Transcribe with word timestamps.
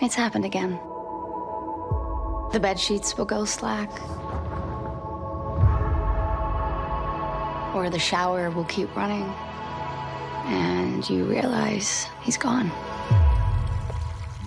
It's 0.00 0.14
happened 0.14 0.44
again. 0.44 0.78
The 2.52 2.60
bed 2.60 2.78
sheets 2.78 3.18
will 3.18 3.24
go 3.24 3.44
slack. 3.44 3.90
Or 7.74 7.90
the 7.90 7.98
shower 7.98 8.48
will 8.50 8.66
keep 8.66 8.94
running. 8.94 9.26
And 10.46 11.02
you 11.10 11.24
realize 11.24 12.06
he's 12.22 12.38
gone. 12.38 12.70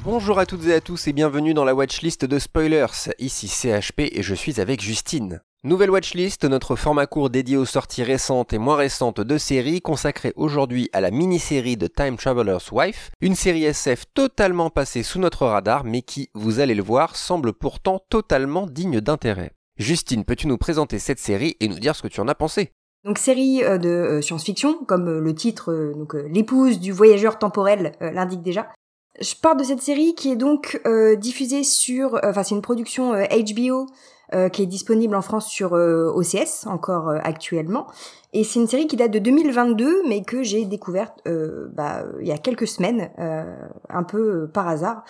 Bonjour 0.06 0.40
à 0.40 0.46
toutes 0.46 0.66
et 0.68 0.74
à 0.74 0.80
tous 0.80 1.10
et 1.10 1.14
bienvenue 1.14 1.54
dans 1.54 1.66
la 1.66 1.76
watchlist 1.76 2.24
de 2.24 2.40
Spoilers. 2.40 3.12
Ici 3.20 3.50
CHP 3.50 4.10
et 4.14 4.24
je 4.24 4.34
suis 4.34 4.62
avec 4.62 4.82
Justine. 4.82 5.42
Nouvelle 5.64 5.92
watchlist, 5.92 6.44
notre 6.46 6.76
format 6.76 7.06
court 7.06 7.30
dédié 7.30 7.56
aux 7.56 7.66
sorties 7.66 8.02
récentes 8.02 8.52
et 8.52 8.58
moins 8.58 8.78
récentes 8.78 9.22
de 9.22 9.38
séries, 9.38 9.80
consacré 9.80 10.34
aujourd'hui 10.36 10.90
à 10.92 11.02
la 11.02 11.12
mini-série 11.12 11.78
de 11.78 11.86
Time 11.86 12.18
Traveler's 12.18 12.72
Wife, 12.72 13.12
une 13.22 13.36
série 13.36 13.66
SF 13.66 14.06
totalement 14.16 14.72
passée 14.72 15.04
sous 15.04 15.20
notre 15.20 15.46
radar, 15.46 15.84
mais 15.84 16.02
qui, 16.02 16.32
vous 16.34 16.62
allez 16.62 16.74
le 16.74 16.82
voir, 16.82 17.16
semble 17.16 17.54
pourtant 17.54 18.04
totalement 18.10 18.66
digne 18.66 19.02
d'intérêt. 19.02 19.52
Justine, 19.78 20.26
peux-tu 20.26 20.48
nous 20.48 20.58
présenter 20.58 20.98
cette 20.98 21.20
série 21.20 21.58
et 21.60 21.68
nous 21.68 21.78
dire 21.78 21.96
ce 21.96 22.02
que 22.02 22.08
tu 22.08 22.22
en 22.22 22.28
as 22.28 22.34
pensé? 22.34 22.72
Donc 23.04 23.20
série 23.20 23.64
euh, 23.64 23.78
de 23.78 23.90
euh, 23.90 24.22
science-fiction, 24.24 24.84
comme 24.86 25.10
euh, 25.10 25.20
le 25.20 25.36
titre, 25.36 25.94
donc 25.96 26.16
l'épouse 26.16 26.80
du 26.80 26.92
voyageur 26.92 27.38
temporel 27.38 27.92
l'indique 28.00 28.42
déjà. 28.42 28.68
Je 29.22 29.36
parle 29.36 29.58
de 29.58 29.64
cette 29.64 29.82
série 29.82 30.16
qui 30.16 30.32
est 30.32 30.36
donc 30.36 30.82
diffusée 31.18 31.64
sur, 31.64 32.20
enfin 32.24 32.44
c'est 32.44 32.56
une 32.56 32.62
production 32.62 33.14
HBO 33.14 33.88
euh, 34.34 34.48
qui 34.48 34.64
est 34.64 34.66
disponible 34.66 35.14
en 35.14 35.22
France 35.22 35.50
sur 35.50 35.76
euh, 35.76 36.10
OCS 36.16 36.66
encore 36.66 37.10
euh, 37.10 37.18
actuellement. 37.22 37.88
Et 38.32 38.46
c'est 38.46 38.62
une 38.62 38.68
série 38.68 38.88
qui 38.88 38.96
date 38.96 39.12
de 39.12 39.20
2022, 39.20 40.04
mais 40.08 40.24
que 40.24 40.42
j'ai 40.42 40.64
découverte 40.64 41.20
bah, 41.74 42.06
il 42.22 42.26
y 42.26 42.32
a 42.32 42.38
quelques 42.38 42.66
semaines, 42.66 43.10
un 43.90 44.04
peu 44.04 44.48
par 44.48 44.70
hasard. 44.70 45.04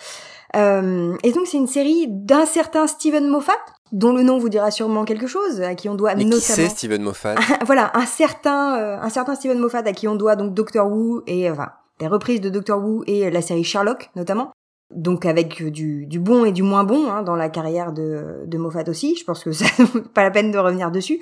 et 0.54 1.32
donc 1.32 1.46
c'est 1.46 1.56
une 1.56 1.68
série 1.68 2.06
d'un 2.08 2.46
certain 2.46 2.88
Steven 2.88 3.28
Moffat, 3.28 3.52
dont 3.92 4.12
le 4.12 4.24
nom 4.24 4.38
vous 4.38 4.48
dira 4.48 4.72
sûrement 4.72 5.04
quelque 5.04 5.28
chose, 5.28 5.60
à 5.60 5.76
qui 5.76 5.88
on 5.88 5.94
doit 5.94 6.16
mais 6.16 6.24
notamment. 6.24 6.40
Qui 6.40 6.52
c'est 6.52 6.68
Steven 6.68 7.02
Moffat? 7.02 7.36
Voilà, 7.64 7.92
un 7.94 8.06
certain, 8.06 8.98
un 9.00 9.08
certain 9.08 9.36
Steven 9.36 9.60
Moffat 9.60 9.84
à 9.86 9.92
qui 9.92 10.08
on 10.08 10.16
doit 10.16 10.34
donc 10.34 10.52
Doctor 10.52 10.90
Who 10.90 11.22
et 11.28 11.48
enfin 11.48 11.68
des 11.98 12.06
reprises 12.06 12.40
de 12.40 12.50
Doctor 12.50 12.82
Who 12.82 13.04
et 13.06 13.30
la 13.30 13.42
série 13.42 13.64
Sherlock 13.64 14.10
notamment 14.16 14.52
donc 14.94 15.26
avec 15.26 15.62
du, 15.62 16.06
du, 16.06 16.18
bon 16.18 16.44
et 16.44 16.52
du 16.52 16.62
moins 16.62 16.84
bon 16.84 17.10
hein, 17.10 17.22
dans 17.22 17.36
la 17.36 17.48
carrière 17.48 17.92
de, 17.92 18.56
Moffat 18.56 18.88
aussi. 18.88 19.16
Je 19.16 19.24
pense 19.24 19.42
que 19.42 19.52
ça 19.52 19.66
pas 20.14 20.22
la 20.22 20.30
peine 20.30 20.50
de 20.50 20.58
revenir 20.58 20.90
dessus. 20.90 21.20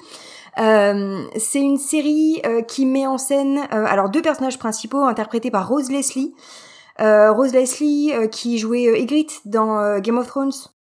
Euh, 0.59 1.23
c'est 1.37 1.61
une 1.61 1.77
série 1.77 2.41
euh, 2.45 2.63
qui 2.63 2.85
met 2.85 3.07
en 3.07 3.19
scène 3.19 3.61
euh, 3.73 3.85
alors 3.87 4.11
deux 4.11 4.23
personnages 4.23 4.59
principaux 4.59 5.05
interprétés 5.05 5.51
par 5.51 5.69
Rose 5.69 5.91
Leslie. 5.91 6.35
Euh, 7.01 7.33
Rose 7.33 7.53
Leslie 7.53 8.13
qui 8.31 8.59
jouait 8.59 9.01
Ygritte 9.01 9.41
dans 9.45 9.99
Game 10.01 10.19
of 10.19 10.27
Thrones, 10.27 10.53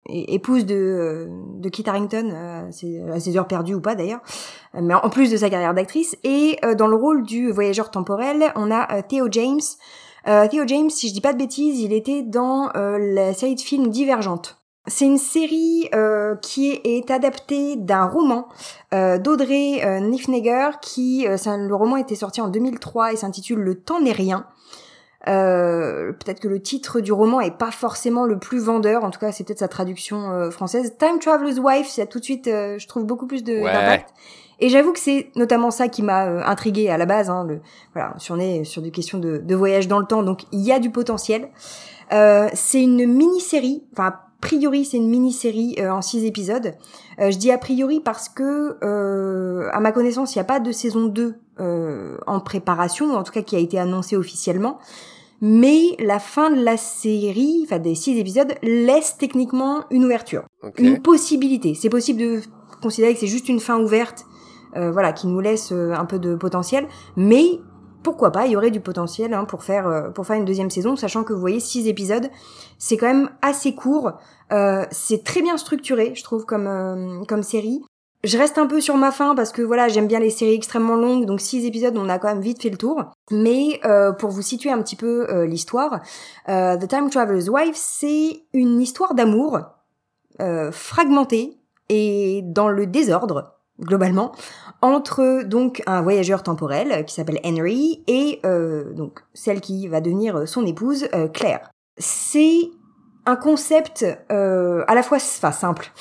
épouse 0.08 0.66
de, 0.66 1.28
de 1.58 1.70
Kit 1.70 1.84
Harington, 1.88 2.32
à 2.32 2.72
ses 3.20 3.38
heures 3.38 3.48
perdues 3.48 3.76
ou 3.76 3.82
pas 3.82 3.96
d'ailleurs, 3.96 4.22
mais 4.74 4.94
en 4.94 5.10
plus 5.10 5.32
de 5.32 5.38
sa 5.38 5.50
carrière 5.50 5.74
d'actrice. 5.74 6.16
Et 6.24 6.60
dans 6.78 6.88
le 6.88 6.96
rôle 6.96 7.24
du 7.24 7.52
voyageur 7.52 7.92
temporel, 7.92 8.52
on 8.56 8.72
a 8.72 9.02
Theo 9.04 9.28
James. 9.32 9.62
Euh, 10.28 10.48
Theo 10.48 10.68
James, 10.68 10.90
si 10.90 11.10
je 11.10 11.14
dis 11.14 11.22
pas 11.22 11.34
de 11.34 11.38
bêtises, 11.38 11.80
il 11.80 11.94
était 11.94 12.24
dans 12.24 12.70
euh, 12.76 12.98
la 12.98 13.34
série 13.34 13.56
de 13.56 13.62
films 13.62 13.90
Divergente. 13.90 14.58
C'est 14.88 15.06
une 15.06 15.18
série 15.18 15.90
euh, 15.96 16.36
qui 16.36 16.80
est, 16.84 17.10
adaptée 17.10 17.76
d'un 17.76 18.06
roman 18.06 18.48
d'Audrey 18.92 20.00
Niffneger 20.00 20.80
qui, 20.80 21.26
le 21.28 21.74
roman 21.74 21.98
était 21.98 22.16
sorti 22.16 22.40
en 22.40 22.48
2003 22.48 23.12
et 23.12 23.16
s'intitule 23.18 23.60
Le 23.60 23.76
temps 23.76 24.00
n'est 24.00 24.14
rien. 24.14 24.46
Peut-être 25.26 26.40
que 26.40 26.48
le 26.48 26.62
titre 26.62 27.00
du 27.00 27.12
roman 27.12 27.42
est 27.42 27.58
pas 27.58 27.72
forcément 27.72 28.26
le 28.26 28.38
plus 28.38 28.60
vendeur, 28.60 29.04
en 29.04 29.10
tout 29.10 29.20
cas 29.20 29.32
c'est 29.32 29.44
peut-être 29.44 29.60
sa 29.60 29.68
traduction 29.68 30.52
française. 30.52 30.96
Time 31.00 31.20
Traveler's 31.20 31.60
Wife, 31.60 31.88
c'est 31.90 32.08
tout 32.08 32.20
de 32.20 32.24
suite, 32.24 32.46
je 32.46 32.88
trouve 32.88 33.06
beaucoup 33.06 33.28
plus 33.28 33.44
de 33.44 33.56
d'impact. 33.56 34.14
Et 34.60 34.70
j'avoue 34.70 34.94
que 34.94 35.00
c'est 35.00 35.32
notamment 35.36 35.72
ça 35.72 35.88
qui 35.88 36.02
m'a 36.02 36.26
euh, 36.26 36.42
intrigué 36.46 36.90
à 36.90 36.98
la 36.98 37.06
base. 37.06 37.30
Hein, 37.30 37.46
le, 37.48 37.60
voilà, 37.94 38.14
sur 38.18 38.36
on 38.36 38.40
est 38.40 38.64
sur 38.64 38.82
des 38.82 38.92
questions 38.92 39.18
de, 39.18 39.38
de, 39.38 39.56
voyage 39.56 39.88
dans 39.88 40.00
le 40.00 40.06
temps, 40.06 40.24
donc 40.24 40.44
il 40.52 40.62
y 40.62 40.72
a 40.72 40.80
du 40.80 40.90
potentiel. 40.90 41.50
Euh, 42.14 42.50
c'est 42.54 42.82
une 42.82 43.06
mini-série, 43.06 43.84
enfin 43.94 44.08
a 44.08 44.26
priori 44.42 44.86
c'est 44.86 44.98
une 44.98 45.10
mini-série 45.10 45.76
euh, 45.80 45.90
en 45.90 46.02
six 46.02 46.26
épisodes. 46.26 46.74
Euh, 47.20 47.32
je 47.32 47.38
dis 47.38 47.52
a 47.52 47.58
priori 47.58 48.00
parce 48.00 48.30
que, 48.30 48.78
euh, 48.84 49.70
à 49.72 49.80
ma 49.80 49.92
connaissance, 49.92 50.36
il 50.36 50.38
n'y 50.38 50.42
a 50.42 50.46
pas 50.46 50.60
de 50.60 50.72
saison 50.72 51.06
2 51.06 51.36
en 52.28 52.42
préparation, 52.42 53.14
ou 53.14 53.16
en 53.16 53.24
tout 53.24 53.32
cas 53.32 53.42
qui 53.42 53.56
a 53.56 53.60
été 53.60 53.80
annoncée 53.80 54.18
officiellement. 54.18 54.78
Mais 55.42 55.96
la 56.00 56.20
fin 56.20 56.50
de 56.50 56.64
la 56.64 56.78
série, 56.78 57.62
enfin 57.66 57.80
des 57.80 57.96
six 57.96 58.18
épisodes, 58.18 58.54
laisse 58.64 59.18
techniquement 59.18 59.84
une 59.92 60.06
ouverture, 60.06 60.44
une 60.78 61.02
possibilité. 61.02 61.74
C'est 61.76 61.90
possible 61.90 62.20
de 62.20 62.42
considérer 62.82 63.14
que 63.14 63.20
c'est 63.20 63.28
juste 63.28 63.50
une 63.50 63.60
fin 63.60 63.80
ouverte 63.80 64.26
euh, 64.76 64.92
voilà, 64.92 65.14
qui 65.14 65.28
nous 65.28 65.40
laisse 65.40 65.72
euh, 65.72 65.94
un 65.94 66.06
peu 66.06 66.20
de 66.20 66.36
potentiel. 66.36 66.88
Mais 67.16 67.60
pourquoi 68.04 68.32
pas, 68.32 68.46
il 68.46 68.52
y 68.52 68.56
aurait 68.58 68.72
du 68.72 68.82
potentiel 68.82 69.34
hein, 69.34 69.46
pour 69.46 69.64
faire 69.64 69.88
euh, 69.88 70.10
pour 70.10 70.28
faire 70.28 70.36
une 70.36 70.46
deuxième 70.46 70.70
saison, 70.70 70.96
sachant 70.96 71.24
que 71.24 71.34
vous 71.34 71.40
voyez 71.40 71.60
six 71.60 71.88
épisodes, 71.88 72.30
c'est 72.78 72.98
quand 72.98 73.08
même 73.08 73.30
assez 73.42 73.74
court. 73.74 74.12
c'est 74.92 75.24
très 75.24 75.42
bien 75.42 75.58
structuré, 75.58 76.14
je 76.16 76.24
trouve, 76.24 76.46
comme 76.46 77.26
comme 77.28 77.44
série. 77.44 77.82
Je 78.26 78.38
reste 78.38 78.58
un 78.58 78.68
peu 78.68 78.82
sur 78.82 78.98
ma 78.98 79.12
fin 79.12 79.36
parce 79.36 79.52
que 79.52 79.62
voilà, 79.62 79.88
j'aime 79.88 80.08
bien 80.08 80.20
les 80.20 80.30
séries 80.30 80.56
extrêmement 80.56 80.96
longues, 80.96 81.26
donc 81.26 81.40
six 81.40 81.66
épisodes, 81.66 81.96
on 81.98 82.10
a 82.10 82.20
quand 82.20 82.28
même 82.28 82.42
vite 82.42 82.62
fait 82.62 82.70
le 82.70 82.78
tour. 82.78 83.04
Mais 83.32 83.80
pour 84.20 84.32
vous 84.32 84.42
situer 84.42 84.72
un 84.72 84.82
petit 84.82 84.96
peu 84.96 85.44
l'histoire, 85.44 86.02
The 86.48 86.88
Time 86.88 87.10
Traveler's 87.10 87.50
Wife, 87.50 87.76
c'est 87.76 88.42
une 88.54 88.82
histoire 88.82 89.14
d'amour 89.14 89.60
fragmentée 90.72 91.60
et 91.90 92.42
dans 92.44 92.68
le 92.68 92.88
désordre 92.88 93.56
globalement, 93.80 94.32
entre 94.82 95.44
donc 95.44 95.84
un 95.86 96.02
voyageur 96.02 96.44
temporel 96.44 97.06
qui 97.06 97.14
s'appelle 97.14 97.40
Henry 97.44 98.04
et 98.08 98.40
euh, 98.46 98.94
donc 98.94 99.22
celle 99.34 99.62
qui 99.62 99.88
va 99.88 100.02
devenir 100.02 100.48
son 100.48 100.66
épouse 100.66 101.08
euh, 101.14 101.28
Claire. 101.28 101.70
C'est 101.98 102.70
un 103.26 103.36
concept 103.36 104.06
euh, 104.32 104.84
à 104.88 104.96
la 104.96 105.04
fois 105.04 105.18
enfin, 105.18 105.52
simple, 105.52 105.92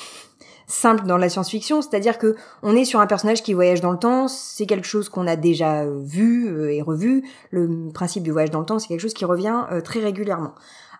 simple 0.67 1.05
dans 1.05 1.17
la 1.17 1.29
science-fiction, 1.29 1.81
c'est-à-dire 1.81 2.17
que 2.17 2.35
on 2.63 2.75
est 2.75 2.85
sur 2.85 2.99
un 2.99 3.07
personnage 3.07 3.43
qui 3.43 3.53
voyage 3.53 3.81
dans 3.81 3.91
le 3.91 3.99
temps, 3.99 4.27
c'est 4.27 4.65
quelque 4.65 4.87
chose 4.87 5.09
qu'on 5.09 5.27
a 5.27 5.35
déjà 5.35 5.85
vu 5.85 6.71
et 6.71 6.81
revu. 6.81 7.23
Le 7.51 7.91
principe 7.93 8.23
du 8.23 8.31
voyage 8.31 8.51
dans 8.51 8.59
le 8.59 8.65
temps, 8.65 8.79
c'est 8.79 8.87
quelque 8.87 9.01
chose 9.01 9.13
qui 9.13 9.25
revient 9.25 9.63
très 9.83 9.99
régulièrement. 9.99 10.55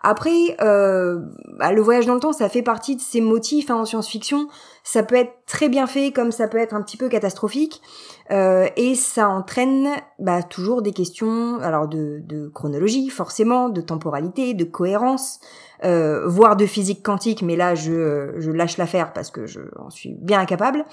Après, 0.08 0.56
euh, 0.62 1.20
bah, 1.58 1.72
le 1.72 1.82
voyage 1.82 2.06
dans 2.06 2.14
le 2.14 2.20
temps, 2.20 2.32
ça 2.32 2.48
fait 2.48 2.62
partie 2.62 2.96
de 2.96 3.02
ces 3.02 3.22
motifs 3.22 3.72
hein, 3.72 3.78
en 3.78 3.86
science-fiction. 3.86 4.48
Ça 4.84 5.02
peut 5.02 5.16
être 5.16 5.34
très 5.48 5.68
bien 5.68 5.88
fait, 5.88 6.12
comme 6.12 6.32
ça 6.32 6.48
peut 6.48 6.60
être 6.60 6.76
un 6.76 6.84
petit 6.84 6.96
peu 6.96 7.10
catastrophique, 7.10 7.82
euh, 8.30 8.68
et 8.78 8.94
ça 8.94 9.28
entraîne 9.28 9.88
bah, 10.20 10.44
toujours 10.44 10.84
des 10.84 10.94
questions, 10.94 11.58
alors 11.60 11.88
de, 11.88 12.22
de, 12.24 12.50
chronologie 12.50 13.10
forcément, 13.10 13.68
de 13.68 13.82
temporalité, 13.82 14.54
de 14.54 14.64
cohérence, 14.64 15.40
euh, 15.84 16.28
voire 16.28 16.56
de 16.56 16.68
physique 16.68 17.04
quantique. 17.04 17.42
Mais 17.42 17.56
là, 17.56 17.74
je, 17.74 18.36
je 18.38 18.52
lâche 18.52 18.78
l'affaire 18.78 19.12
parce 19.12 19.32
que 19.32 19.48
je 19.48 19.62
en 19.80 19.90
suis 19.90 20.14
bien 20.22 20.40
incapable. 20.40 20.86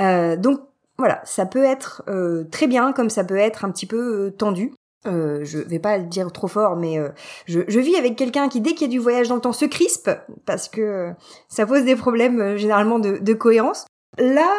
Euh, 0.00 0.36
donc 0.36 0.60
voilà, 0.98 1.22
ça 1.24 1.46
peut 1.46 1.64
être 1.64 2.02
euh, 2.08 2.44
très 2.50 2.66
bien, 2.66 2.92
comme 2.92 3.08
ça 3.08 3.24
peut 3.24 3.38
être 3.38 3.64
un 3.64 3.70
petit 3.70 3.86
peu 3.86 4.26
euh, 4.26 4.30
tendu. 4.30 4.74
Euh, 5.06 5.40
je 5.44 5.58
vais 5.58 5.78
pas 5.78 5.96
le 5.96 6.04
dire 6.04 6.30
trop 6.30 6.46
fort, 6.46 6.76
mais 6.76 6.98
euh, 6.98 7.08
je, 7.46 7.60
je, 7.66 7.80
vis 7.80 7.96
avec 7.96 8.16
quelqu'un 8.16 8.50
qui, 8.50 8.60
dès 8.60 8.74
qu'il 8.74 8.82
y 8.82 8.84
a 8.84 8.88
du 8.88 8.98
voyage 8.98 9.28
dans 9.28 9.34
le 9.36 9.40
temps, 9.40 9.54
se 9.54 9.64
crispe, 9.64 10.10
parce 10.44 10.68
que 10.68 10.80
euh, 10.80 11.10
ça 11.48 11.64
pose 11.64 11.84
des 11.84 11.96
problèmes 11.96 12.40
euh, 12.40 12.56
généralement 12.58 12.98
de, 12.98 13.16
de, 13.16 13.32
cohérence. 13.32 13.86
Là, 14.18 14.50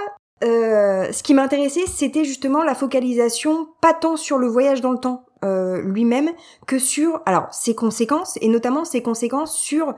ce 0.42 1.22
qui 1.22 1.36
m'intéressait, 1.36 1.86
c'était 1.86 2.26
justement 2.26 2.64
la 2.64 2.74
focalisation, 2.74 3.68
pas 3.82 3.94
tant 3.94 4.18
sur 4.18 4.40
le 4.40 4.48
voyage 4.48 4.82
dans 4.82 4.92
le 4.92 4.98
temps 4.98 5.26
lui-même, 5.44 6.30
que 6.66 6.80
sur, 6.80 7.22
alors, 7.28 7.54
ses 7.54 7.76
conséquences, 7.76 8.38
et 8.42 8.48
notamment 8.48 8.86
ses 8.86 9.04
conséquences 9.04 9.56
sur 9.56 9.94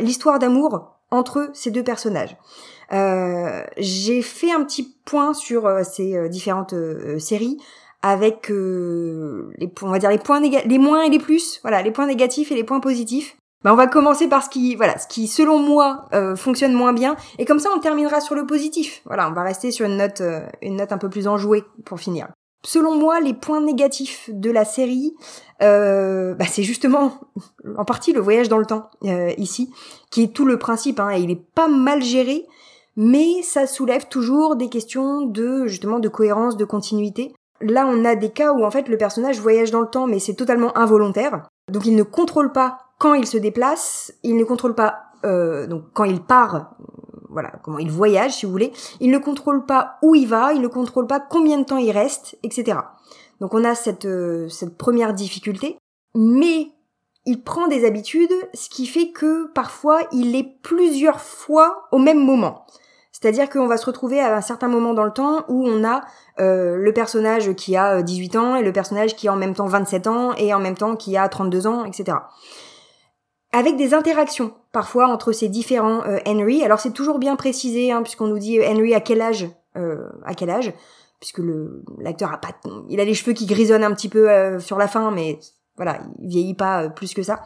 l'histoire 0.00 0.38
d'amour 0.38 0.96
entre 1.10 1.50
ces 1.54 1.70
deux 1.70 1.84
personnages. 1.84 2.36
J'ai 2.90 4.20
fait 4.20 4.52
un 4.52 4.64
petit 4.64 4.96
point 5.06 5.32
sur 5.32 5.70
ces 5.84 6.28
différentes 6.28 6.74
séries 7.18 7.58
avec 8.02 8.50
euh, 8.50 9.52
les 9.58 9.70
on 9.82 9.90
va 9.90 9.98
dire 9.98 10.10
les 10.10 10.18
points 10.18 10.40
les 10.40 10.78
moins 10.78 11.02
et 11.02 11.10
les 11.10 11.18
plus, 11.18 11.60
voilà, 11.62 11.82
les 11.82 11.90
points 11.90 12.06
négatifs 12.06 12.50
et 12.50 12.54
les 12.54 12.64
points 12.64 12.80
positifs. 12.80 13.36
Ben, 13.62 13.72
on 13.72 13.76
va 13.76 13.86
commencer 13.86 14.26
par 14.26 14.42
ce 14.42 14.48
qui 14.48 14.74
voilà, 14.74 14.98
ce 14.98 15.06
qui 15.06 15.26
selon 15.26 15.58
moi 15.58 16.06
euh, 16.14 16.34
fonctionne 16.34 16.72
moins 16.72 16.94
bien 16.94 17.16
et 17.38 17.44
comme 17.44 17.58
ça 17.58 17.68
on 17.74 17.78
terminera 17.78 18.20
sur 18.20 18.34
le 18.34 18.46
positif. 18.46 19.02
Voilà, 19.04 19.28
on 19.28 19.32
va 19.32 19.42
rester 19.42 19.70
sur 19.70 19.84
une 19.86 19.98
note 19.98 20.22
euh, 20.22 20.40
une 20.62 20.76
note 20.76 20.92
un 20.92 20.98
peu 20.98 21.10
plus 21.10 21.28
enjouée 21.28 21.64
pour 21.84 22.00
finir. 22.00 22.28
Selon 22.62 22.94
moi, 22.94 23.20
les 23.20 23.32
points 23.32 23.62
négatifs 23.62 24.28
de 24.30 24.50
la 24.50 24.66
série, 24.66 25.14
euh, 25.62 26.34
bah, 26.34 26.44
c'est 26.46 26.62
justement 26.62 27.14
en 27.78 27.86
partie 27.86 28.12
le 28.12 28.20
voyage 28.20 28.50
dans 28.50 28.58
le 28.58 28.66
temps 28.66 28.90
ici, 29.38 29.72
qui 30.10 30.24
est 30.24 30.34
tout 30.34 30.44
le 30.44 30.58
principe. 30.58 31.00
Hein, 31.00 31.10
et 31.12 31.20
il 31.20 31.30
est 31.30 31.42
pas 31.54 31.68
mal 31.68 32.02
géré, 32.02 32.44
mais 32.96 33.40
ça 33.42 33.66
soulève 33.66 34.08
toujours 34.08 34.56
des 34.56 34.68
questions 34.68 35.22
de 35.22 35.66
justement 35.68 36.00
de 36.00 36.08
cohérence, 36.10 36.58
de 36.58 36.66
continuité 36.66 37.32
là 37.60 37.86
on 37.86 38.04
a 38.04 38.14
des 38.14 38.30
cas 38.30 38.52
où 38.52 38.64
en 38.64 38.70
fait 38.70 38.88
le 38.88 38.96
personnage 38.96 39.40
voyage 39.40 39.70
dans 39.70 39.80
le 39.80 39.88
temps 39.88 40.06
mais 40.06 40.18
c'est 40.18 40.34
totalement 40.34 40.76
involontaire. 40.76 41.42
Donc 41.70 41.86
il 41.86 41.96
ne 41.96 42.02
contrôle 42.02 42.52
pas 42.52 42.78
quand 42.98 43.14
il 43.14 43.26
se 43.26 43.38
déplace, 43.38 44.12
il 44.22 44.36
ne 44.36 44.44
contrôle 44.44 44.74
pas. 44.74 45.04
Euh, 45.24 45.66
donc 45.66 45.84
quand 45.92 46.04
il 46.04 46.20
part, 46.20 46.76
voilà, 47.28 47.52
comment 47.62 47.78
il 47.78 47.90
voyage, 47.90 48.32
si 48.36 48.46
vous 48.46 48.52
voulez, 48.52 48.72
il 49.00 49.10
ne 49.10 49.18
contrôle 49.18 49.64
pas 49.64 49.98
où 50.02 50.14
il 50.14 50.26
va, 50.26 50.52
il 50.52 50.60
ne 50.60 50.68
contrôle 50.68 51.06
pas 51.06 51.20
combien 51.20 51.58
de 51.58 51.64
temps 51.64 51.78
il 51.78 51.90
reste, 51.90 52.38
etc. 52.42 52.78
Donc 53.40 53.54
on 53.54 53.64
a 53.64 53.74
cette 53.74 54.04
euh, 54.04 54.48
cette 54.48 54.76
première 54.76 55.14
difficulté, 55.14 55.78
mais 56.14 56.72
il 57.26 57.42
prend 57.42 57.68
des 57.68 57.86
habitudes, 57.86 58.32
ce 58.54 58.68
qui 58.68 58.86
fait 58.86 59.12
que 59.12 59.46
parfois 59.52 60.00
il 60.12 60.36
est 60.36 60.58
plusieurs 60.62 61.20
fois 61.20 61.88
au 61.92 61.98
même 61.98 62.22
moment. 62.22 62.66
C'est-à-dire 63.20 63.50
qu'on 63.50 63.66
va 63.66 63.76
se 63.76 63.84
retrouver 63.84 64.18
à 64.20 64.34
un 64.34 64.40
certain 64.40 64.68
moment 64.68 64.94
dans 64.94 65.04
le 65.04 65.12
temps 65.12 65.44
où 65.48 65.66
on 65.68 65.84
a 65.84 66.00
euh, 66.40 66.76
le 66.76 66.92
personnage 66.92 67.52
qui 67.52 67.76
a 67.76 68.02
18 68.02 68.36
ans 68.36 68.56
et 68.56 68.62
le 68.62 68.72
personnage 68.72 69.14
qui 69.14 69.28
a 69.28 69.32
en 69.32 69.36
même 69.36 69.54
temps 69.54 69.66
27 69.66 70.06
ans 70.06 70.32
et 70.34 70.54
en 70.54 70.58
même 70.58 70.76
temps 70.76 70.96
qui 70.96 71.18
a 71.18 71.28
32 71.28 71.66
ans, 71.66 71.84
etc. 71.84 72.16
Avec 73.52 73.76
des 73.76 73.92
interactions 73.92 74.54
parfois 74.72 75.06
entre 75.08 75.32
ces 75.32 75.48
différents 75.48 76.02
euh, 76.06 76.18
Henry. 76.26 76.64
Alors 76.64 76.80
c'est 76.80 76.92
toujours 76.92 77.18
bien 77.18 77.36
précisé 77.36 77.92
hein, 77.92 78.02
puisqu'on 78.02 78.26
nous 78.26 78.38
dit 78.38 78.58
euh, 78.58 78.66
Henry 78.66 78.94
à 78.94 79.00
quel 79.00 79.20
âge, 79.20 79.48
à 80.24 80.34
quel 80.34 80.50
âge, 80.50 80.72
puisque 81.20 81.40
l'acteur 81.98 82.32
a 82.32 82.38
pas, 82.38 82.48
il 82.88 83.00
a 83.00 83.04
les 83.04 83.14
cheveux 83.14 83.34
qui 83.34 83.46
grisonnent 83.46 83.84
un 83.84 83.92
petit 83.92 84.08
peu 84.08 84.58
sur 84.58 84.78
la 84.78 84.88
fin, 84.88 85.10
mais 85.10 85.38
voilà, 85.76 86.00
il 86.20 86.28
vieillit 86.28 86.54
pas 86.54 86.88
plus 86.88 87.14
que 87.14 87.22
ça. 87.22 87.42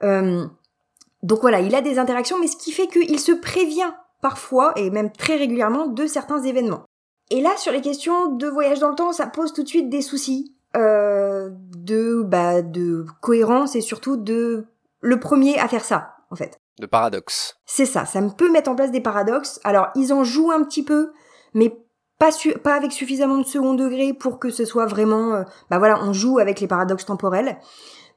donc 0.00 1.40
voilà, 1.42 1.60
il 1.60 1.74
a 1.74 1.82
des 1.82 1.98
interactions, 1.98 2.38
mais 2.40 2.46
ce 2.46 2.56
qui 2.56 2.72
fait 2.72 2.86
qu'il 2.86 3.20
se 3.20 3.32
prévient 3.32 3.92
parfois 4.20 4.72
et 4.76 4.90
même 4.90 5.12
très 5.12 5.36
régulièrement 5.36 5.86
de 5.86 6.06
certains 6.06 6.42
événements. 6.42 6.84
Et 7.30 7.40
là, 7.40 7.56
sur 7.56 7.72
les 7.72 7.80
questions 7.80 8.32
de 8.32 8.48
voyage 8.48 8.80
dans 8.80 8.88
le 8.88 8.96
temps, 8.96 9.12
ça 9.12 9.26
pose 9.26 9.52
tout 9.52 9.62
de 9.62 9.68
suite 9.68 9.88
des 9.88 10.02
soucis 10.02 10.54
euh, 10.76 11.50
de 11.76 12.22
bah, 12.22 12.62
de 12.62 13.06
cohérence 13.20 13.76
et 13.76 13.80
surtout 13.80 14.16
de 14.16 14.66
le 15.00 15.20
premier 15.20 15.58
à 15.58 15.68
faire 15.68 15.84
ça, 15.84 16.16
en 16.30 16.36
fait. 16.36 16.58
De 16.80 16.86
paradoxe. 16.86 17.56
C'est 17.66 17.86
ça, 17.86 18.04
ça 18.04 18.20
me 18.20 18.30
peut 18.30 18.50
mettre 18.50 18.70
en 18.70 18.74
place 18.74 18.90
des 18.90 19.00
paradoxes. 19.00 19.60
Alors, 19.64 19.88
ils 19.94 20.12
en 20.12 20.24
jouent 20.24 20.50
un 20.50 20.64
petit 20.64 20.82
peu, 20.82 21.12
mais 21.54 21.76
pas, 22.18 22.30
pas 22.62 22.74
avec 22.74 22.92
suffisamment 22.92 23.38
de 23.38 23.44
second 23.44 23.74
degré 23.74 24.12
pour 24.12 24.38
que 24.38 24.50
ce 24.50 24.64
soit 24.64 24.86
vraiment... 24.86 25.34
Euh, 25.34 25.42
bah 25.70 25.78
voilà, 25.78 26.02
on 26.02 26.12
joue 26.12 26.38
avec 26.38 26.60
les 26.60 26.66
paradoxes 26.66 27.06
temporels. 27.06 27.58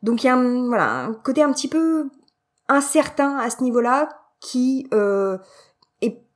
Donc 0.01 0.23
il 0.23 0.27
y 0.27 0.29
a 0.29 0.35
un, 0.35 0.67
voilà, 0.67 1.05
un 1.05 1.13
côté 1.13 1.41
un 1.41 1.51
petit 1.51 1.69
peu 1.69 2.09
incertain 2.67 3.37
à 3.37 3.49
ce 3.49 3.63
niveau-là 3.63 4.09
qui 4.41 4.87
euh, 4.93 5.37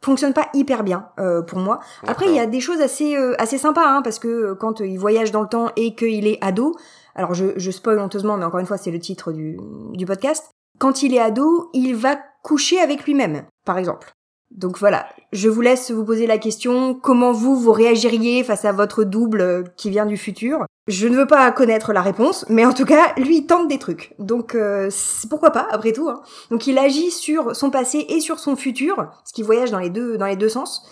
fonctionne 0.02 0.34
pas 0.34 0.48
hyper 0.54 0.84
bien 0.84 1.10
euh, 1.20 1.42
pour 1.42 1.60
moi. 1.60 1.80
Après, 2.06 2.28
il 2.28 2.34
y 2.34 2.40
a 2.40 2.46
des 2.46 2.60
choses 2.60 2.82
assez 2.82 3.16
euh, 3.16 3.34
assez 3.40 3.58
sympas 3.58 3.88
hein, 3.88 4.02
parce 4.02 4.20
que 4.20 4.28
euh, 4.28 4.56
quand 4.56 4.80
il 4.80 4.98
voyage 4.98 5.32
dans 5.32 5.42
le 5.42 5.48
temps 5.48 5.72
et 5.76 5.96
qu'il 5.96 6.28
est 6.28 6.38
ado, 6.42 6.76
alors 7.16 7.34
je, 7.34 7.48
je 7.58 7.72
spoil 7.72 8.00
honteusement, 8.00 8.38
mais 8.38 8.46
encore 8.46 8.60
une 8.60 8.66
fois, 8.66 8.78
c'est 8.78 8.92
le 8.92 9.00
titre 9.00 9.32
du, 9.32 9.58
du 9.94 10.06
podcast. 10.06 10.52
Quand 10.80 11.02
il 11.02 11.14
est 11.16 11.20
ado, 11.20 11.70
il 11.74 11.96
va 11.96 12.18
coucher 12.44 12.80
avec 12.80 13.06
lui-même, 13.06 13.44
par 13.66 13.78
exemple. 13.78 14.14
Donc 14.52 14.78
voilà, 14.80 15.06
je 15.34 15.50
vous 15.50 15.62
laisse 15.62 15.92
vous 15.92 16.06
poser 16.06 16.26
la 16.26 16.38
question 16.38 16.94
comment 16.96 17.34
vous 17.34 17.56
vous 17.56 17.72
réagiriez 17.72 18.44
face 18.44 18.66
à 18.66 18.72
votre 18.72 19.04
double 19.04 19.42
euh, 19.42 19.64
qui 19.76 19.90
vient 19.90 20.06
du 20.06 20.18
futur? 20.18 20.66
Je 20.88 21.08
ne 21.08 21.18
veux 21.18 21.28
pas 21.28 21.52
connaître 21.52 21.92
la 21.92 22.02
réponse, 22.02 22.46
mais 22.48 22.66
en 22.66 22.72
tout 22.72 22.86
cas, 22.86 23.14
lui 23.18 23.40
il 23.40 23.46
tente 23.46 23.68
des 23.68 23.78
trucs. 23.78 24.16
Donc 24.20 24.56
euh, 24.56 24.90
pourquoi 25.30 25.52
pas 25.52 25.68
après 25.70 25.92
tout. 25.92 26.08
Hein. 26.10 26.22
Donc 26.50 26.66
il 26.66 26.78
agit 26.78 27.12
sur 27.12 27.56
son 27.56 27.70
passé 27.70 28.06
et 28.08 28.22
sur 28.22 28.40
son 28.40 28.56
futur, 28.56 29.12
ce 29.26 29.34
qui 29.34 29.44
voyage 29.44 29.72
dans 29.72 29.80
les 29.80 29.90
deux 29.90 30.18
dans 30.18 30.28
les 30.28 30.38
deux 30.38 30.50
sens. 30.50 30.88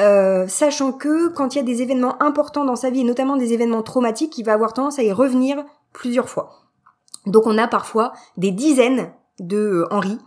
Euh, 0.00 0.46
sachant 0.46 0.92
que 0.92 1.28
quand 1.28 1.54
il 1.54 1.58
y 1.58 1.60
a 1.60 1.64
des 1.64 1.82
événements 1.82 2.22
importants 2.22 2.64
dans 2.64 2.76
sa 2.76 2.90
vie, 2.90 3.00
et 3.00 3.04
notamment 3.04 3.36
des 3.36 3.52
événements 3.52 3.82
traumatiques, 3.82 4.36
il 4.38 4.44
va 4.44 4.52
avoir 4.52 4.74
tendance 4.74 4.98
à 4.98 5.02
y 5.02 5.12
revenir 5.12 5.64
plusieurs 5.92 6.28
fois. 6.28 6.50
Donc 7.26 7.46
on 7.46 7.58
a 7.58 7.66
parfois 7.66 8.12
des 8.36 8.52
dizaines 8.52 9.10
de 9.40 9.86
Henri 9.90 10.18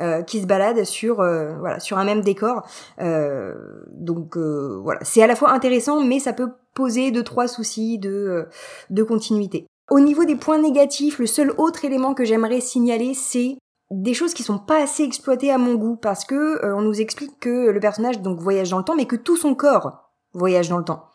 euh, 0.00 0.22
qui 0.22 0.40
se 0.40 0.46
balade 0.46 0.84
sur 0.84 1.20
euh, 1.20 1.56
voilà 1.58 1.80
sur 1.80 1.98
un 1.98 2.04
même 2.04 2.22
décor. 2.22 2.66
Euh, 3.00 3.54
donc 3.92 4.36
voilà, 4.36 5.00
c'est 5.02 5.22
à 5.22 5.26
la 5.26 5.36
fois 5.36 5.52
intéressant, 5.52 6.02
mais 6.02 6.18
ça 6.18 6.32
peut 6.32 6.50
poser 6.74 7.10
deux 7.10 7.22
trois 7.22 7.48
soucis 7.48 7.98
de 7.98 8.46
de 8.90 9.02
continuité. 9.02 9.66
Au 9.90 10.00
niveau 10.00 10.24
des 10.24 10.36
points 10.36 10.58
négatifs, 10.58 11.18
le 11.18 11.26
seul 11.26 11.52
autre 11.58 11.84
élément 11.84 12.14
que 12.14 12.24
j'aimerais 12.24 12.60
signaler, 12.60 13.14
c'est 13.14 13.58
des 13.90 14.14
choses 14.14 14.34
qui 14.34 14.44
sont 14.44 14.58
pas 14.58 14.82
assez 14.82 15.02
exploitées 15.02 15.50
à 15.50 15.58
mon 15.58 15.74
goût 15.74 15.96
parce 15.96 16.24
que 16.24 16.64
on 16.64 16.82
nous 16.82 17.00
explique 17.00 17.40
que 17.40 17.70
le 17.70 17.80
personnage 17.80 18.20
donc 18.20 18.38
voyage 18.38 18.70
dans 18.70 18.78
le 18.78 18.84
temps, 18.84 18.96
mais 18.96 19.06
que 19.06 19.16
tout 19.16 19.36
son 19.36 19.54
corps 19.54 20.10
voyage 20.32 20.68
dans 20.68 20.78
le 20.78 20.84
temps. 20.84 21.10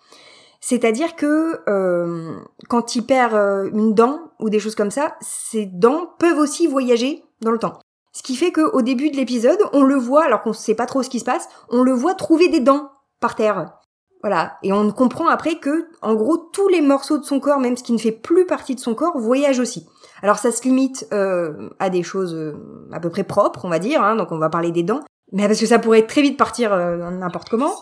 C'est-à-dire 0.68 1.16
que 1.16 1.62
euh, 1.70 2.40
quand 2.70 2.96
il 2.96 3.06
perd 3.06 3.36
une 3.72 3.94
dent 3.94 4.32
ou 4.40 4.50
des 4.50 4.60
choses 4.60 4.74
comme 4.74 4.90
ça, 4.90 5.16
ses 5.22 5.68
dents 5.68 6.10
peuvent 6.18 6.40
aussi 6.40 6.66
voyager 6.66 7.24
dans 7.42 7.52
le 7.52 7.60
temps. 7.60 7.80
Ce 8.16 8.24
qui 8.24 8.38
fait 8.38 8.54
qu'au 8.54 8.82
début 8.82 9.10
de 9.10 9.18
l'épisode, 9.18 9.60
on 9.74 9.84
le 9.84 9.96
voit, 9.96 10.24
alors 10.24 10.42
qu'on 10.42 10.52
ne 10.52 10.56
sait 10.56 10.74
pas 10.74 10.86
trop 10.86 11.04
ce 11.04 11.10
qui 11.10 11.20
se 11.20 11.26
passe, 11.26 11.50
on 11.70 11.84
le 11.84 11.92
voit 11.92 12.14
trouver 12.14 12.48
des 12.48 12.62
dents 12.62 12.90
par 13.20 13.36
terre. 13.36 13.74
Voilà. 14.22 14.54
Et 14.64 14.72
on 14.72 14.90
comprend 14.94 15.28
après 15.28 15.56
que, 15.56 15.90
en 16.02 16.16
gros, 16.16 16.38
tous 16.38 16.70
les 16.70 16.80
morceaux 16.80 17.18
de 17.18 17.26
son 17.26 17.42
corps, 17.42 17.60
même 17.60 17.76
ce 17.76 17.84
qui 17.84 17.92
ne 17.92 17.98
fait 17.98 18.14
plus 18.14 18.46
partie 18.46 18.74
de 18.74 18.80
son 18.80 18.96
corps, 18.96 19.20
voyagent 19.20 19.60
aussi. 19.60 19.86
Alors 20.24 20.38
ça 20.38 20.54
se 20.54 20.64
limite 20.64 21.06
euh, 21.12 21.70
à 21.80 21.90
des 21.90 22.04
choses 22.04 22.34
euh, 22.34 22.54
à 22.94 23.02
peu 23.02 23.10
près 23.10 23.26
propres, 23.26 23.66
on 23.66 23.70
va 23.70 23.80
dire. 23.80 24.02
Hein, 24.02 24.16
donc 24.16 24.32
on 24.32 24.38
va 24.38 24.50
parler 24.50 24.72
des 24.72 24.84
dents 24.84 25.02
mais 25.32 25.48
parce 25.48 25.60
que 25.60 25.66
ça 25.66 25.80
pourrait 25.80 26.06
très 26.06 26.22
vite 26.22 26.38
partir 26.38 26.72
euh, 26.72 27.10
n'importe 27.10 27.50
comment. 27.50 27.74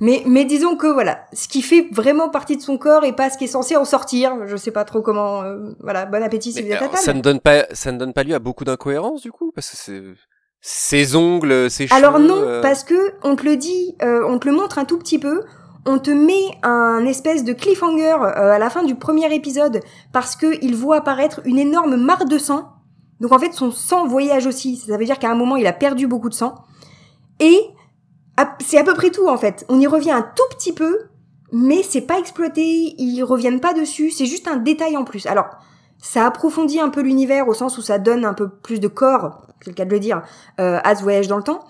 Mais, 0.00 0.22
mais 0.26 0.44
disons 0.44 0.76
que 0.76 0.86
voilà, 0.86 1.24
ce 1.32 1.48
qui 1.48 1.62
fait 1.62 1.88
vraiment 1.92 2.28
partie 2.28 2.56
de 2.56 2.62
son 2.62 2.78
corps 2.78 3.04
et 3.04 3.12
pas 3.12 3.30
ce 3.30 3.38
qui 3.38 3.44
est 3.44 3.48
censé 3.48 3.76
en 3.76 3.84
sortir. 3.84 4.46
Je 4.46 4.56
sais 4.56 4.70
pas 4.70 4.84
trop 4.84 5.02
comment. 5.02 5.42
Euh, 5.42 5.72
voilà, 5.80 6.06
bon 6.06 6.22
appétit 6.22 6.52
si 6.52 6.62
vous 6.62 6.70
êtes 6.70 6.82
à 6.82 6.96
Ça 6.96 7.12
ne 7.12 7.20
donne 7.20 7.40
pas, 7.40 7.66
ça 7.72 7.90
ne 7.92 7.98
donne 7.98 8.12
pas 8.12 8.22
lieu 8.22 8.34
à 8.34 8.38
beaucoup 8.38 8.64
d'incohérences 8.64 9.22
du 9.22 9.32
coup, 9.32 9.50
parce 9.54 9.70
que 9.70 9.76
c'est 9.76 10.02
ses 10.60 11.16
ongles, 11.16 11.70
ses 11.70 11.86
cheveux. 11.86 11.98
Alors 11.98 12.18
non, 12.18 12.40
euh. 12.40 12.62
parce 12.62 12.84
que 12.84 13.12
on 13.22 13.36
te 13.36 13.44
le 13.44 13.56
dit, 13.56 13.96
on 14.00 14.38
te 14.38 14.48
le 14.48 14.54
montre 14.54 14.78
un 14.78 14.84
tout 14.84 14.98
petit 14.98 15.18
peu. 15.18 15.42
On 15.86 15.98
te 15.98 16.10
met 16.10 16.58
un 16.62 17.04
espèce 17.04 17.44
de 17.44 17.52
cliffhanger 17.52 18.16
à 18.22 18.58
la 18.58 18.70
fin 18.70 18.84
du 18.84 18.94
premier 18.94 19.32
épisode 19.34 19.80
parce 20.14 20.34
que 20.34 20.58
il 20.62 20.74
voit 20.74 20.96
apparaître 20.96 21.42
une 21.44 21.58
énorme 21.58 21.96
mare 21.96 22.24
de 22.24 22.38
sang. 22.38 22.70
Donc 23.20 23.32
en 23.32 23.38
fait, 23.38 23.52
son 23.52 23.70
sang 23.70 24.06
voyage 24.06 24.46
aussi. 24.46 24.76
Ça 24.76 24.96
veut 24.96 25.04
dire 25.04 25.18
qu'à 25.18 25.30
un 25.30 25.34
moment, 25.34 25.56
il 25.56 25.66
a 25.66 25.74
perdu 25.74 26.06
beaucoup 26.06 26.30
de 26.30 26.34
sang. 26.34 26.54
Et 27.40 27.58
c'est 28.60 28.78
à 28.78 28.84
peu 28.84 28.94
près 28.94 29.10
tout 29.10 29.28
en 29.28 29.36
fait. 29.36 29.64
On 29.68 29.80
y 29.80 29.86
revient 29.86 30.10
un 30.10 30.22
tout 30.22 30.56
petit 30.56 30.72
peu, 30.72 30.98
mais 31.52 31.82
c'est 31.82 32.00
pas 32.00 32.18
exploité, 32.18 32.94
ils 32.98 33.22
reviennent 33.22 33.60
pas 33.60 33.74
dessus, 33.74 34.10
c'est 34.10 34.26
juste 34.26 34.48
un 34.48 34.56
détail 34.56 34.96
en 34.96 35.04
plus. 35.04 35.26
Alors, 35.26 35.46
ça 36.02 36.26
approfondit 36.26 36.80
un 36.80 36.90
peu 36.90 37.00
l'univers 37.00 37.48
au 37.48 37.54
sens 37.54 37.78
où 37.78 37.82
ça 37.82 37.98
donne 37.98 38.24
un 38.24 38.34
peu 38.34 38.48
plus 38.48 38.80
de 38.80 38.88
corps, 38.88 39.46
c'est 39.62 39.70
le 39.70 39.74
cas 39.74 39.84
de 39.84 39.90
le 39.90 40.00
dire, 40.00 40.22
euh, 40.60 40.78
à 40.84 40.94
ce 40.94 41.02
voyage 41.02 41.28
dans 41.28 41.36
le 41.36 41.42
temps. 41.42 41.64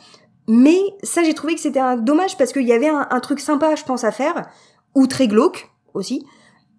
Mais 0.49 0.79
ça, 1.03 1.23
j'ai 1.23 1.35
trouvé 1.35 1.55
que 1.55 1.61
c'était 1.61 1.81
un 1.81 1.97
dommage 1.97 2.37
parce 2.37 2.53
qu'il 2.53 2.67
y 2.67 2.73
avait 2.73 2.89
un, 2.89 3.21
truc 3.21 3.41
sympa, 3.41 3.75
je 3.77 3.85
pense, 3.85 4.05
à 4.05 4.11
faire, 4.11 4.47
ou 4.95 5.07
très 5.07 5.29
glauque 5.29 5.71
aussi, 5.95 6.27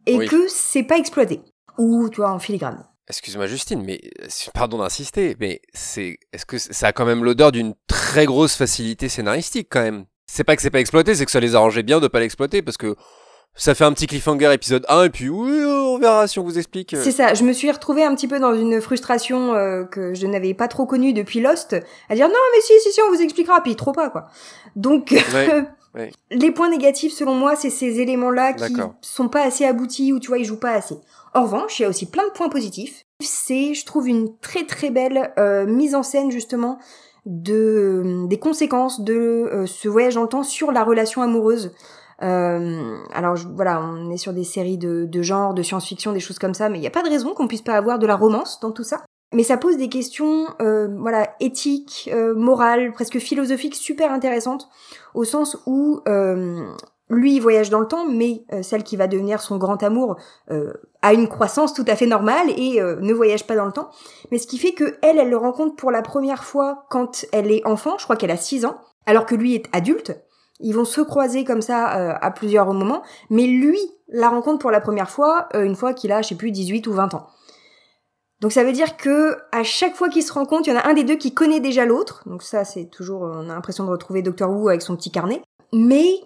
et 0.05 0.25
que 0.27 0.47
c'est 0.47 0.83
pas 0.83 0.97
exploité. 0.97 1.41
Ou, 1.77 2.09
tu 2.09 2.17
vois, 2.17 2.31
en 2.31 2.39
filigrane. 2.39 2.85
Excuse-moi 3.07 3.45
Justine, 3.45 3.83
mais 3.83 4.01
euh, 4.21 4.27
pardon 4.53 4.79
d'insister, 4.79 5.35
mais 5.39 5.61
c'est 5.73 6.17
est-ce 6.33 6.45
que 6.45 6.57
ça 6.57 6.87
a 6.87 6.91
quand 6.91 7.05
même 7.05 7.23
l'odeur 7.23 7.51
d'une 7.51 7.75
très 7.87 8.04
grosse 8.23 8.55
facilité 8.55 9.09
scénaristique 9.09 9.67
quand 9.69 9.81
même 9.81 10.05
C'est 10.27 10.45
pas 10.45 10.55
que 10.55 10.61
c'est 10.61 10.69
pas 10.69 10.79
exploité, 10.79 11.15
c'est 11.15 11.25
que 11.25 11.31
ça 11.31 11.41
les 11.41 11.55
arrangeait 11.55 11.83
bien 11.83 11.99
de 11.99 12.07
pas 12.07 12.21
l'exploiter 12.21 12.61
parce 12.61 12.77
que 12.77 12.95
ça 13.55 13.73
fait 13.73 13.85
un 13.85 13.93
petit 13.93 14.07
cliffhanger 14.07 14.51
épisode 14.53 14.85
1 14.89 15.03
et 15.05 15.09
puis 15.09 15.29
oui, 15.29 15.63
on 15.65 15.97
verra 15.97 16.27
si 16.27 16.39
on 16.39 16.43
vous 16.43 16.57
explique. 16.57 16.95
C'est 16.97 17.11
ça, 17.11 17.33
je 17.33 17.43
me 17.43 17.53
suis 17.53 17.71
retrouvée 17.71 18.03
un 18.03 18.13
petit 18.13 18.27
peu 18.27 18.39
dans 18.39 18.53
une 18.53 18.81
frustration 18.81 19.53
euh, 19.53 19.85
que 19.85 20.13
je 20.13 20.27
n'avais 20.27 20.53
pas 20.53 20.67
trop 20.67 20.85
connue 20.85 21.13
depuis 21.13 21.39
Lost, 21.39 21.75
à 22.09 22.15
dire 22.15 22.27
non 22.27 22.33
mais 22.53 22.61
si 22.61 22.73
si 22.81 22.91
si 22.91 23.01
on 23.01 23.13
vous 23.13 23.21
expliquera, 23.21 23.61
puis 23.61 23.75
trop 23.75 23.93
pas 23.93 24.09
quoi. 24.09 24.27
Donc 24.75 25.13
les 26.31 26.51
points 26.51 26.69
négatifs 26.69 27.13
selon 27.13 27.35
moi, 27.35 27.55
c'est 27.55 27.69
ces 27.69 27.99
éléments-là 27.99 28.53
qui 28.53 28.73
sont 29.01 29.29
pas 29.29 29.43
assez 29.43 29.65
aboutis 29.65 30.11
ou 30.11 30.19
tu 30.19 30.27
vois 30.27 30.37
ils 30.37 30.45
jouent 30.45 30.59
pas 30.59 30.73
assez. 30.73 30.95
En 31.33 31.43
revanche, 31.43 31.79
il 31.79 31.83
y 31.83 31.85
a 31.85 31.89
aussi 31.89 32.05
plein 32.05 32.25
de 32.25 32.31
points 32.31 32.49
positifs. 32.49 33.05
C'est, 33.21 33.73
je 33.73 33.85
trouve, 33.85 34.07
une 34.07 34.37
très 34.39 34.65
très 34.65 34.89
belle 34.89 35.33
euh, 35.37 35.65
mise 35.65 35.95
en 35.95 36.03
scène 36.03 36.31
justement 36.31 36.79
de 37.25 38.03
euh, 38.05 38.27
des 38.27 38.39
conséquences 38.39 39.01
de 39.01 39.13
euh, 39.13 39.65
ce 39.65 39.87
voyage 39.87 40.15
dans 40.15 40.23
le 40.23 40.27
temps 40.27 40.43
sur 40.43 40.71
la 40.71 40.83
relation 40.83 41.21
amoureuse. 41.21 41.73
alors 42.19 43.35
voilà, 43.55 43.81
on 43.81 44.09
est 44.11 44.17
sur 44.17 44.33
des 44.33 44.43
séries 44.43 44.77
de, 44.77 45.05
de 45.05 45.21
genre, 45.21 45.53
de 45.53 45.63
science-fiction, 45.63 46.13
des 46.13 46.19
choses 46.19 46.39
comme 46.39 46.53
ça, 46.53 46.69
mais 46.69 46.77
il 46.77 46.81
n'y 46.81 46.87
a 46.87 46.91
pas 46.91 47.03
de 47.03 47.09
raison 47.09 47.33
qu'on 47.33 47.47
puisse 47.47 47.61
pas 47.61 47.75
avoir 47.75 47.99
de 47.99 48.07
la 48.07 48.15
romance 48.15 48.59
dans 48.61 48.71
tout 48.71 48.83
ça. 48.83 49.03
Mais 49.33 49.43
ça 49.43 49.57
pose 49.57 49.75
des 49.75 49.89
questions, 49.89 50.45
voilà, 50.59 51.35
éthiques, 51.41 52.09
morales, 52.37 52.93
presque 52.93 53.19
philosophiques, 53.19 53.75
super 53.75 54.13
intéressantes, 54.13 54.69
au 55.13 55.25
sens 55.25 55.57
où 55.65 56.01
lui 57.09 57.35
il 57.35 57.39
voyage 57.39 57.69
dans 57.69 57.79
le 57.79 57.87
temps, 57.87 58.05
mais 58.05 58.43
euh, 58.51 58.63
celle 58.63 58.83
qui 58.83 58.95
va 58.95 59.07
devenir 59.07 59.41
son 59.41 59.57
grand 59.57 59.81
amour 59.83 60.15
euh, 60.51 60.73
a 61.01 61.13
une 61.13 61.27
croissance 61.27 61.73
tout 61.73 61.85
à 61.87 61.95
fait 61.95 62.07
normale 62.07 62.49
et 62.57 62.81
euh, 62.81 62.97
ne 62.99 63.13
voyage 63.13 63.45
pas 63.45 63.55
dans 63.55 63.65
le 63.65 63.71
temps. 63.71 63.89
Mais 64.31 64.39
ce 64.39 64.47
qui 64.47 64.57
fait 64.57 64.73
que 64.73 64.97
elle, 65.01 65.29
le 65.29 65.37
rencontre 65.37 65.75
pour 65.75 65.91
la 65.91 66.01
première 66.01 66.43
fois 66.43 66.85
quand 66.89 67.25
elle 67.31 67.51
est 67.51 67.65
enfant, 67.65 67.97
je 67.99 68.03
crois 68.03 68.15
qu'elle 68.15 68.31
a 68.31 68.37
6 68.37 68.65
ans, 68.65 68.77
alors 69.05 69.25
que 69.25 69.35
lui 69.35 69.55
est 69.55 69.65
adulte. 69.71 70.19
Ils 70.59 70.73
vont 70.73 70.85
se 70.85 71.01
croiser 71.01 71.43
comme 71.43 71.61
ça 71.61 71.85
à 71.85 72.31
plusieurs 72.31 72.71
moments, 72.73 73.03
mais 73.29 73.45
lui 73.45 73.77
la 74.07 74.29
rencontre 74.29 74.59
pour 74.59 74.71
la 74.71 74.79
première 74.79 75.09
fois 75.09 75.49
une 75.53 75.75
fois 75.75 75.93
qu'il 75.93 76.13
a, 76.13 76.21
je 76.21 76.29
sais 76.29 76.35
plus, 76.35 76.51
18 76.51 76.87
ou 76.87 76.93
20 76.93 77.13
ans. 77.13 77.27
Donc 78.39 78.53
ça 78.53 78.63
veut 78.63 78.71
dire 78.71 78.95
que 78.95 79.35
à 79.51 79.63
chaque 79.63 79.95
fois 79.95 80.07
qu'ils 80.07 80.23
se 80.23 80.31
rencontrent, 80.31 80.69
il 80.69 80.73
y 80.73 80.73
en 80.73 80.79
a 80.79 80.87
un 80.87 80.93
des 80.93 81.03
deux 81.03 81.17
qui 81.17 81.33
connaît 81.33 81.59
déjà 81.59 81.85
l'autre. 81.85 82.23
Donc 82.25 82.41
ça, 82.41 82.63
c'est 82.63 82.85
toujours, 82.85 83.23
on 83.23 83.49
a 83.49 83.53
l'impression 83.53 83.83
de 83.83 83.89
retrouver 83.89 84.21
Doctor 84.21 84.49
Who 84.49 84.69
avec 84.69 84.81
son 84.81 84.95
petit 84.95 85.11
carnet. 85.11 85.41
Mais 85.73 86.21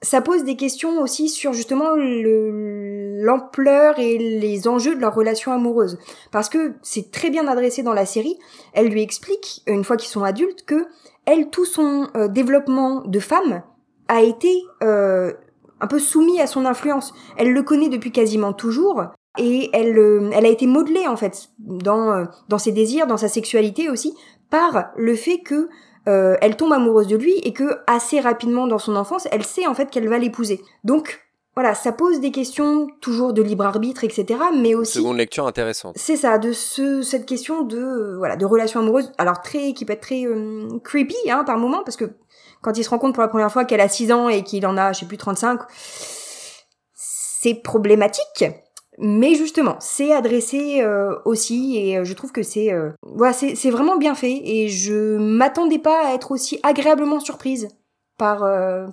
ça 0.00 0.20
pose 0.20 0.44
des 0.44 0.56
questions 0.56 1.00
aussi 1.00 1.28
sur 1.28 1.52
justement 1.52 1.90
l'ampleur 1.96 3.98
et 3.98 4.18
les 4.18 4.68
enjeux 4.68 4.94
de 4.94 5.00
leur 5.00 5.14
relation 5.14 5.52
amoureuse. 5.52 5.98
Parce 6.30 6.48
que 6.48 6.74
c'est 6.82 7.10
très 7.10 7.30
bien 7.30 7.48
adressé 7.48 7.82
dans 7.82 7.94
la 7.94 8.06
série. 8.06 8.38
Elle 8.74 8.88
lui 8.88 9.02
explique, 9.02 9.62
une 9.66 9.84
fois 9.84 9.96
qu'ils 9.96 10.10
sont 10.10 10.22
adultes, 10.22 10.64
que 10.64 10.86
elle, 11.24 11.50
tout 11.50 11.64
son 11.64 12.08
euh, 12.16 12.28
développement 12.28 13.02
de 13.04 13.18
femme 13.18 13.62
a 14.06 14.22
été 14.22 14.62
euh, 14.82 15.32
un 15.80 15.86
peu 15.86 15.98
soumis 15.98 16.40
à 16.40 16.46
son 16.46 16.64
influence. 16.64 17.12
Elle 17.36 17.52
le 17.52 17.62
connaît 17.62 17.88
depuis 17.88 18.12
quasiment 18.12 18.52
toujours 18.52 19.02
et 19.36 19.68
elle, 19.72 19.98
euh, 19.98 20.30
elle 20.32 20.46
a 20.46 20.48
été 20.48 20.66
modelée 20.66 21.06
en 21.06 21.16
fait 21.16 21.50
dans 21.58 22.24
dans 22.48 22.58
ses 22.58 22.72
désirs, 22.72 23.06
dans 23.06 23.18
sa 23.18 23.28
sexualité 23.28 23.90
aussi, 23.90 24.14
par 24.48 24.90
le 24.96 25.14
fait 25.14 25.40
que 25.40 25.68
elle 26.40 26.56
tombe 26.56 26.72
amoureuse 26.72 27.06
de 27.06 27.16
lui 27.16 27.34
et 27.42 27.52
que 27.52 27.78
assez 27.86 28.20
rapidement 28.20 28.66
dans 28.66 28.78
son 28.78 28.96
enfance, 28.96 29.28
elle 29.30 29.44
sait 29.44 29.66
en 29.66 29.74
fait 29.74 29.90
qu'elle 29.90 30.08
va 30.08 30.18
l'épouser. 30.18 30.60
Donc 30.84 31.20
voilà, 31.58 31.74
ça 31.74 31.90
pose 31.90 32.20
des 32.20 32.30
questions 32.30 32.86
toujours 33.00 33.32
de 33.32 33.42
libre 33.42 33.64
arbitre, 33.64 34.04
etc. 34.04 34.38
Mais 34.56 34.76
aussi 34.76 34.92
seconde 34.92 35.16
lecture 35.16 35.44
intéressante. 35.44 35.94
C'est 35.96 36.14
ça, 36.14 36.38
de 36.38 36.52
ce 36.52 37.02
cette 37.02 37.26
question 37.26 37.62
de 37.62 38.14
voilà 38.16 38.36
de 38.36 38.44
relation 38.44 38.78
amoureuse. 38.78 39.10
Alors 39.18 39.42
très 39.42 39.72
qui 39.72 39.84
peut 39.84 39.94
être 39.94 40.02
très 40.02 40.24
euh, 40.24 40.68
creepy 40.84 41.16
hein, 41.28 41.42
par 41.42 41.58
moment 41.58 41.82
parce 41.82 41.96
que 41.96 42.04
quand 42.62 42.78
il 42.78 42.84
se 42.84 42.90
rend 42.90 42.98
compte 42.98 43.12
pour 43.12 43.22
la 43.22 43.28
première 43.28 43.50
fois 43.50 43.64
qu'elle 43.64 43.80
a 43.80 43.88
6 43.88 44.12
ans 44.12 44.28
et 44.28 44.44
qu'il 44.44 44.64
en 44.68 44.76
a 44.76 44.92
je 44.92 45.00
sais 45.00 45.06
plus 45.06 45.16
35, 45.16 45.62
c'est 46.94 47.54
problématique. 47.54 48.44
Mais 48.98 49.34
justement, 49.34 49.76
c'est 49.80 50.12
adressé 50.12 50.82
euh, 50.82 51.16
aussi 51.24 51.76
et 51.76 51.98
euh, 51.98 52.04
je 52.04 52.12
trouve 52.14 52.32
que 52.32 52.42
c'est 52.42 52.70
voilà 53.02 53.32
c'est 53.32 53.70
vraiment 53.70 53.96
bien 53.96 54.14
fait 54.14 54.40
et 54.44 54.68
je 54.68 55.16
m'attendais 55.16 55.78
pas 55.78 56.08
à 56.08 56.14
être 56.14 56.32
aussi 56.32 56.58
agréablement 56.62 57.20
surprise 57.20 57.68
par 58.16 58.40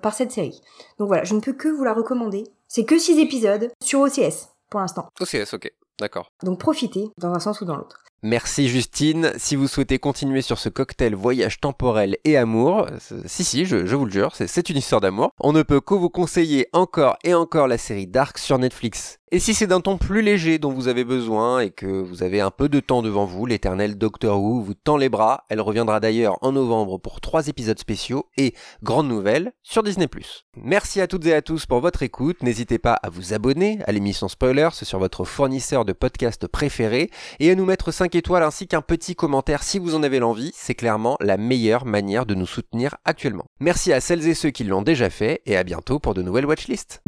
par 0.01 0.13
cette 0.13 0.31
série. 0.31 0.61
Donc 0.99 1.07
voilà, 1.07 1.23
je 1.23 1.33
ne 1.33 1.39
peux 1.39 1.53
que 1.53 1.67
vous 1.67 1.83
la 1.83 1.93
recommander. 1.93 2.43
C'est 2.67 2.85
que 2.85 2.97
6 2.97 3.19
épisodes 3.19 3.71
sur 3.81 4.01
OCS 4.01 4.49
pour 4.69 4.79
l'instant. 4.79 5.07
OCS, 5.19 5.53
ok. 5.53 5.71
D'accord. 5.99 6.29
Donc 6.43 6.59
profitez 6.59 7.09
dans 7.17 7.33
un 7.33 7.39
sens 7.39 7.61
ou 7.61 7.65
dans 7.65 7.75
l'autre. 7.75 8.03
Merci 8.27 8.69
Justine. 8.69 9.33
Si 9.37 9.55
vous 9.55 9.67
souhaitez 9.67 9.99
continuer 9.99 10.41
sur 10.41 10.57
ce 10.57 10.67
cocktail 10.67 11.13
voyage 11.13 11.59
temporel 11.59 12.17
et 12.23 12.37
amour, 12.37 12.87
si 13.27 13.43
si, 13.43 13.65
je, 13.67 13.75
vous 13.95 14.05
le 14.05 14.11
jure, 14.11 14.33
c'est 14.33 14.67
une 14.67 14.77
histoire 14.77 14.99
d'amour, 14.99 15.29
on 15.39 15.53
ne 15.53 15.61
peut 15.61 15.79
que 15.79 15.93
vous 15.93 16.09
conseiller 16.09 16.67
encore 16.73 17.17
et 17.23 17.35
encore 17.35 17.67
la 17.67 17.77
série 17.77 18.07
Dark 18.07 18.39
sur 18.39 18.57
Netflix. 18.57 19.19
Et 19.31 19.39
si 19.39 19.53
c'est 19.53 19.67
d'un 19.67 19.81
ton 19.81 19.97
plus 19.97 20.21
léger 20.21 20.59
dont 20.59 20.71
vous 20.71 20.87
avez 20.87 21.03
besoin 21.03 21.59
et 21.59 21.69
que 21.69 21.87
vous 21.87 22.23
avez 22.23 22.41
un 22.41 22.51
peu 22.51 22.69
de 22.69 22.79
temps 22.79 23.01
devant 23.01 23.25
vous, 23.25 23.45
l'éternel 23.45 23.97
Doctor 23.97 24.41
Who 24.41 24.61
vous 24.61 24.75
tend 24.75 24.95
les 24.95 25.09
bras. 25.09 25.43
Elle 25.49 25.59
reviendra 25.61 25.99
d'ailleurs 25.99 26.37
en 26.41 26.53
novembre 26.53 26.99
pour 26.99 27.19
trois 27.19 27.47
épisodes 27.47 27.77
spéciaux 27.77 28.27
et 28.37 28.53
grande 28.81 29.09
nouvelle 29.09 29.51
sur 29.61 29.83
Disney+. 29.83 30.07
Merci 30.55 31.01
à 31.01 31.07
toutes 31.07 31.25
et 31.25 31.33
à 31.33 31.41
tous 31.41 31.65
pour 31.65 31.81
votre 31.81 32.01
écoute. 32.01 32.43
N'hésitez 32.43 32.79
pas 32.79 32.93
à 32.93 33.09
vous 33.09 33.33
abonner 33.33 33.79
à 33.87 33.91
l'émission 33.91 34.29
Spoilers 34.29 34.69
sur 34.71 34.99
votre 34.99 35.25
fournisseur 35.25 35.83
de 35.83 35.91
podcast 35.91 36.47
préféré 36.47 37.09
et 37.39 37.51
à 37.51 37.55
nous 37.55 37.65
mettre 37.65 37.91
5 37.91 38.14
étoiles 38.17 38.43
ainsi 38.43 38.67
qu'un 38.67 38.81
petit 38.81 39.15
commentaire 39.15 39.63
si 39.63 39.79
vous 39.79 39.95
en 39.95 40.03
avez 40.03 40.19
l'envie. 40.19 40.51
C'est 40.55 40.75
clairement 40.75 41.17
la 41.19 41.37
meilleure 41.37 41.85
manière 41.85 42.25
de 42.25 42.35
nous 42.35 42.45
soutenir 42.45 42.95
actuellement. 43.05 43.45
Merci 43.59 43.93
à 43.93 44.01
celles 44.01 44.27
et 44.27 44.33
ceux 44.33 44.51
qui 44.51 44.63
l'ont 44.63 44.81
déjà 44.81 45.09
fait 45.09 45.41
et 45.45 45.57
à 45.57 45.63
bientôt 45.63 45.99
pour 45.99 46.13
de 46.13 46.21
nouvelles 46.21 46.45
watchlists. 46.45 47.01